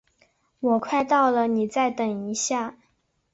[0.61, 2.75] 我快到了，你再等一下。